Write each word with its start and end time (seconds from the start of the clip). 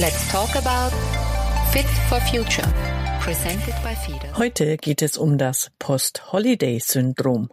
Let's 0.00 0.32
talk 0.32 0.56
about 0.56 0.96
Fit 1.72 1.84
for 2.08 2.18
Future. 2.22 2.66
Presented 3.20 3.74
by 3.82 3.94
FIDE. 3.94 4.38
Heute 4.38 4.78
geht 4.78 5.02
es 5.02 5.18
um 5.18 5.36
das 5.36 5.70
Post-Holiday-Syndrom. 5.78 7.50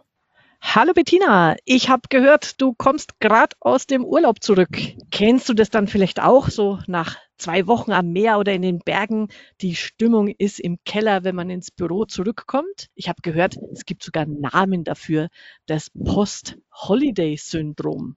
Hallo 0.62 0.94
Bettina, 0.94 1.56
ich 1.66 1.90
habe 1.90 2.08
gehört, 2.08 2.58
du 2.62 2.72
kommst 2.72 3.20
gerade 3.20 3.54
aus 3.60 3.86
dem 3.86 4.02
Urlaub 4.02 4.42
zurück. 4.42 4.78
Kennst 5.10 5.50
du 5.50 5.52
das 5.52 5.68
dann 5.68 5.88
vielleicht 5.88 6.22
auch 6.22 6.48
so 6.48 6.78
nach 6.86 7.18
zwei 7.36 7.66
Wochen 7.66 7.92
am 7.92 8.12
Meer 8.12 8.38
oder 8.38 8.54
in 8.54 8.62
den 8.62 8.78
Bergen? 8.78 9.28
Die 9.60 9.74
Stimmung 9.74 10.28
ist 10.28 10.58
im 10.58 10.78
Keller, 10.86 11.24
wenn 11.24 11.34
man 11.34 11.50
ins 11.50 11.70
Büro 11.70 12.06
zurückkommt. 12.06 12.88
Ich 12.94 13.10
habe 13.10 13.20
gehört, 13.20 13.58
es 13.74 13.84
gibt 13.84 14.02
sogar 14.02 14.22
einen 14.22 14.40
Namen 14.40 14.84
dafür, 14.84 15.28
das 15.66 15.90
Post-Holiday-Syndrom. 15.90 18.16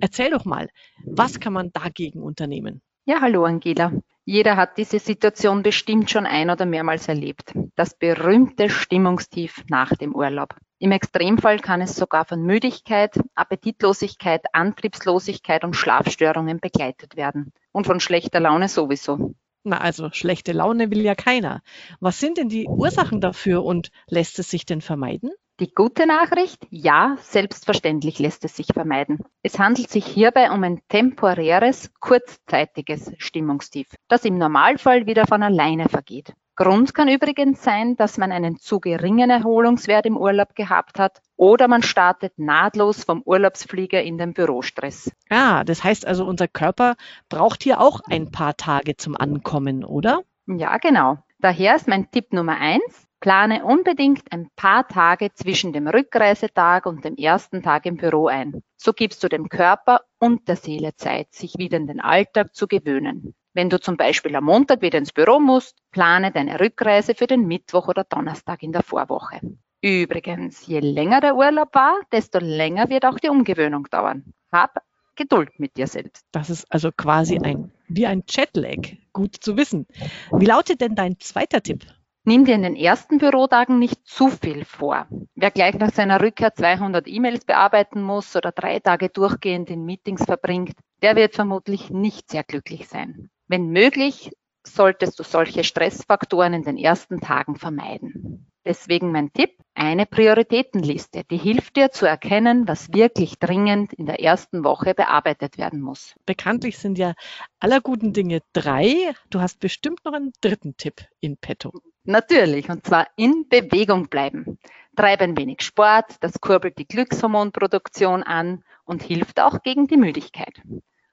Erzähl 0.00 0.32
doch 0.32 0.44
mal, 0.44 0.68
was 1.06 1.40
kann 1.40 1.54
man 1.54 1.72
dagegen 1.72 2.20
unternehmen? 2.20 2.82
Ja, 3.10 3.20
hallo 3.22 3.44
Angela. 3.44 3.90
Jeder 4.24 4.56
hat 4.56 4.78
diese 4.78 5.00
Situation 5.00 5.64
bestimmt 5.64 6.12
schon 6.12 6.26
ein 6.26 6.48
oder 6.48 6.64
mehrmals 6.64 7.08
erlebt. 7.08 7.52
Das 7.74 7.98
berühmte 7.98 8.70
Stimmungstief 8.70 9.64
nach 9.68 9.96
dem 9.96 10.14
Urlaub. 10.14 10.54
Im 10.78 10.92
Extremfall 10.92 11.58
kann 11.58 11.80
es 11.80 11.96
sogar 11.96 12.24
von 12.24 12.40
Müdigkeit, 12.40 13.18
Appetitlosigkeit, 13.34 14.42
Antriebslosigkeit 14.52 15.64
und 15.64 15.74
Schlafstörungen 15.74 16.60
begleitet 16.60 17.16
werden. 17.16 17.52
Und 17.72 17.84
von 17.84 17.98
schlechter 17.98 18.38
Laune 18.38 18.68
sowieso. 18.68 19.34
Na, 19.64 19.80
also 19.80 20.10
schlechte 20.12 20.52
Laune 20.52 20.92
will 20.92 21.00
ja 21.00 21.16
keiner. 21.16 21.62
Was 21.98 22.20
sind 22.20 22.38
denn 22.38 22.48
die 22.48 22.68
Ursachen 22.68 23.20
dafür 23.20 23.64
und 23.64 23.90
lässt 24.06 24.38
es 24.38 24.50
sich 24.50 24.66
denn 24.66 24.82
vermeiden? 24.82 25.32
Die 25.60 25.74
gute 25.74 26.06
Nachricht, 26.06 26.66
ja, 26.70 27.18
selbstverständlich 27.20 28.18
lässt 28.18 28.46
es 28.46 28.56
sich 28.56 28.68
vermeiden. 28.72 29.18
Es 29.42 29.58
handelt 29.58 29.90
sich 29.90 30.06
hierbei 30.06 30.50
um 30.50 30.64
ein 30.64 30.80
temporäres, 30.88 31.92
kurzzeitiges 32.00 33.12
Stimmungstief, 33.18 33.88
das 34.08 34.24
im 34.24 34.38
Normalfall 34.38 35.04
wieder 35.04 35.26
von 35.26 35.42
alleine 35.42 35.90
vergeht. 35.90 36.32
Grund 36.56 36.94
kann 36.94 37.08
übrigens 37.08 37.62
sein, 37.62 37.94
dass 37.96 38.16
man 38.16 38.32
einen 38.32 38.58
zu 38.58 38.80
geringen 38.80 39.28
Erholungswert 39.28 40.06
im 40.06 40.16
Urlaub 40.16 40.54
gehabt 40.54 40.98
hat 40.98 41.20
oder 41.36 41.68
man 41.68 41.82
startet 41.82 42.38
nahtlos 42.38 43.04
vom 43.04 43.20
Urlaubsflieger 43.22 44.02
in 44.02 44.16
den 44.16 44.32
Bürostress. 44.32 45.12
Ah, 45.28 45.62
das 45.64 45.84
heißt 45.84 46.06
also, 46.06 46.24
unser 46.24 46.48
Körper 46.48 46.96
braucht 47.28 47.64
hier 47.64 47.82
auch 47.82 48.00
ein 48.08 48.30
paar 48.30 48.56
Tage 48.56 48.96
zum 48.96 49.14
Ankommen, 49.14 49.84
oder? 49.84 50.22
Ja, 50.46 50.78
genau. 50.78 51.18
Daher 51.38 51.76
ist 51.76 51.86
mein 51.86 52.10
Tipp 52.10 52.32
Nummer 52.32 52.56
eins, 52.56 53.09
Plane 53.20 53.64
unbedingt 53.66 54.32
ein 54.32 54.48
paar 54.56 54.88
Tage 54.88 55.30
zwischen 55.34 55.74
dem 55.74 55.86
Rückreisetag 55.86 56.86
und 56.86 57.04
dem 57.04 57.16
ersten 57.16 57.62
Tag 57.62 57.84
im 57.84 57.98
Büro 57.98 58.28
ein. 58.28 58.62
So 58.76 58.94
gibst 58.94 59.22
du 59.22 59.28
dem 59.28 59.50
Körper 59.50 60.00
und 60.18 60.48
der 60.48 60.56
Seele 60.56 60.96
Zeit, 60.96 61.32
sich 61.34 61.58
wieder 61.58 61.76
in 61.76 61.86
den 61.86 62.00
Alltag 62.00 62.54
zu 62.54 62.66
gewöhnen. 62.66 63.34
Wenn 63.52 63.68
du 63.68 63.78
zum 63.78 63.98
Beispiel 63.98 64.34
am 64.36 64.44
Montag 64.44 64.80
wieder 64.80 64.96
ins 64.96 65.12
Büro 65.12 65.38
musst, 65.38 65.76
plane 65.90 66.32
deine 66.32 66.58
Rückreise 66.60 67.14
für 67.14 67.26
den 67.26 67.46
Mittwoch 67.46 67.88
oder 67.88 68.04
Donnerstag 68.04 68.62
in 68.62 68.72
der 68.72 68.82
Vorwoche. 68.82 69.40
Übrigens, 69.82 70.66
je 70.66 70.80
länger 70.80 71.20
der 71.20 71.36
Urlaub 71.36 71.74
war, 71.74 72.00
desto 72.12 72.38
länger 72.38 72.88
wird 72.88 73.04
auch 73.04 73.18
die 73.18 73.28
Umgewöhnung 73.28 73.86
dauern. 73.90 74.32
Hab 74.50 74.82
Geduld 75.14 75.58
mit 75.58 75.76
dir 75.76 75.86
selbst. 75.86 76.24
Das 76.32 76.48
ist 76.48 76.64
also 76.72 76.90
quasi 76.92 77.38
ein, 77.38 77.70
wie 77.88 78.06
ein 78.06 78.22
Jetlag. 78.26 78.96
Gut 79.12 79.36
zu 79.36 79.58
wissen. 79.58 79.86
Wie 80.32 80.46
lautet 80.46 80.80
denn 80.80 80.94
dein 80.94 81.20
zweiter 81.20 81.62
Tipp? 81.62 81.84
Nimm 82.30 82.44
dir 82.44 82.54
in 82.54 82.62
den 82.62 82.76
ersten 82.76 83.18
Bürotagen 83.18 83.80
nicht 83.80 84.06
zu 84.06 84.28
viel 84.28 84.64
vor. 84.64 85.08
Wer 85.34 85.50
gleich 85.50 85.74
nach 85.74 85.92
seiner 85.92 86.20
Rückkehr 86.20 86.54
200 86.54 87.08
E-Mails 87.08 87.44
bearbeiten 87.44 88.02
muss 88.02 88.36
oder 88.36 88.52
drei 88.52 88.78
Tage 88.78 89.08
durchgehend 89.08 89.68
in 89.68 89.84
Meetings 89.84 90.26
verbringt, 90.26 90.76
der 91.02 91.16
wird 91.16 91.34
vermutlich 91.34 91.90
nicht 91.90 92.30
sehr 92.30 92.44
glücklich 92.44 92.86
sein. 92.86 93.30
Wenn 93.48 93.70
möglich, 93.70 94.30
solltest 94.64 95.18
du 95.18 95.24
solche 95.24 95.64
Stressfaktoren 95.64 96.54
in 96.54 96.62
den 96.62 96.76
ersten 96.76 97.20
Tagen 97.20 97.56
vermeiden. 97.56 98.46
Deswegen 98.64 99.10
mein 99.10 99.32
Tipp, 99.32 99.50
eine 99.74 100.06
Prioritätenliste, 100.06 101.24
die 101.28 101.36
hilft 101.36 101.74
dir 101.74 101.90
zu 101.90 102.06
erkennen, 102.06 102.68
was 102.68 102.92
wirklich 102.92 103.40
dringend 103.40 103.92
in 103.92 104.06
der 104.06 104.20
ersten 104.20 104.62
Woche 104.62 104.94
bearbeitet 104.94 105.58
werden 105.58 105.80
muss. 105.80 106.14
Bekanntlich 106.26 106.78
sind 106.78 106.96
ja 106.96 107.14
aller 107.58 107.80
guten 107.80 108.12
Dinge 108.12 108.40
drei. 108.52 109.14
Du 109.30 109.40
hast 109.40 109.58
bestimmt 109.58 110.04
noch 110.04 110.12
einen 110.12 110.30
dritten 110.40 110.76
Tipp 110.76 111.06
in 111.18 111.36
petto. 111.36 111.72
Natürlich, 112.10 112.68
und 112.68 112.84
zwar 112.84 113.06
in 113.14 113.48
Bewegung 113.48 114.08
bleiben. 114.08 114.58
Treib 114.96 115.20
ein 115.20 115.36
wenig 115.36 115.62
Sport, 115.62 116.16
das 116.18 116.40
kurbelt 116.40 116.76
die 116.76 116.88
Glückshormonproduktion 116.88 118.24
an 118.24 118.64
und 118.84 119.00
hilft 119.00 119.38
auch 119.38 119.62
gegen 119.62 119.86
die 119.86 119.96
Müdigkeit. 119.96 120.60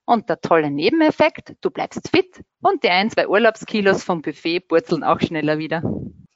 Und 0.06 0.28
der 0.28 0.42
tolle 0.42 0.72
Nebeneffekt, 0.72 1.54
du 1.62 1.70
bleibst 1.70 2.10
fit 2.10 2.42
und 2.64 2.84
die 2.84 2.90
ein, 2.90 3.12
zwei 3.12 3.28
Urlaubskilos 3.28 4.04
vom 4.04 4.24
Buffet 4.24 4.62
purzeln 4.62 5.04
auch 5.04 5.20
schneller 5.20 5.60
wieder. 5.60 5.84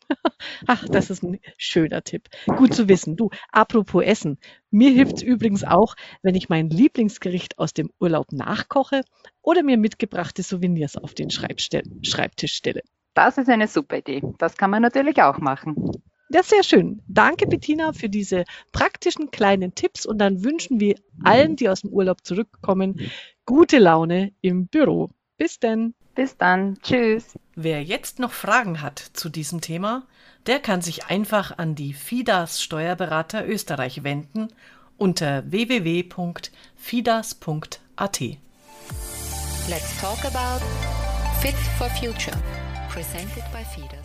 Ach, 0.68 0.88
das 0.88 1.10
ist 1.10 1.24
ein 1.24 1.40
schöner 1.58 2.04
Tipp. 2.04 2.30
Gut 2.46 2.76
zu 2.76 2.88
wissen. 2.88 3.16
Du, 3.16 3.32
apropos 3.52 4.04
Essen. 4.04 4.38
Mir 4.70 4.92
hilft's 4.92 5.24
übrigens 5.24 5.64
auch, 5.64 5.96
wenn 6.22 6.36
ich 6.36 6.50
mein 6.50 6.70
Lieblingsgericht 6.70 7.58
aus 7.58 7.74
dem 7.74 7.90
Urlaub 8.00 8.32
nachkoche 8.32 9.02
oder 9.42 9.64
mir 9.64 9.80
mitgebrachte 9.80 10.44
Souvenirs 10.44 10.98
auf 10.98 11.16
den 11.16 11.32
Schreibtisch 11.32 12.54
stelle. 12.54 12.84
Das 13.14 13.38
ist 13.38 13.50
eine 13.50 13.68
super 13.68 13.98
Idee. 13.98 14.22
Das 14.38 14.58
kann 14.58 14.70
man 14.70 14.82
natürlich 14.82 15.22
auch 15.22 15.40
machen. 15.40 15.76
Ja, 16.34 16.44
sehr 16.44 16.64
schön. 16.64 17.02
Danke, 17.08 17.46
Bettina, 17.46 17.92
für 17.92 18.08
diese 18.08 18.46
praktischen 18.72 19.32
kleinen 19.32 19.76
Tipps. 19.76 20.06
Und 20.06 20.18
dann 20.20 20.46
wünschen 20.46 20.80
wir 20.80 20.96
allen, 21.24 21.58
die 21.58 21.68
aus 21.68 21.82
dem 21.82 21.90
Urlaub 21.92 22.24
zurückkommen, 22.24 23.12
gute 23.46 23.80
Laune 23.80 24.32
im 24.40 24.68
Büro. 24.68 25.10
Bis 25.38 25.60
denn. 25.60 25.94
Bis 26.16 26.38
dann. 26.38 26.78
Tschüss. 26.82 27.38
Wer 27.56 27.84
jetzt 27.84 28.20
noch 28.20 28.32
Fragen 28.32 28.82
hat 28.82 29.00
zu 29.00 29.28
diesem 29.30 29.60
Thema, 29.60 30.08
der 30.46 30.60
kann 30.60 30.82
sich 30.82 31.08
einfach 31.08 31.58
an 31.58 31.76
die 31.76 31.94
FIDAS 31.94 32.62
Steuerberater 32.62 33.46
Österreich 33.48 34.04
wenden 34.04 34.48
unter 34.98 35.44
www.fidas.at. 35.52 36.52
Let's 39.70 40.02
talk 40.02 40.24
about 40.26 40.64
Fit 41.42 41.56
for 41.78 41.90
Future. 41.90 42.38
Presented 42.92 43.46
by 43.54 43.64
FIDAS. 43.64 44.01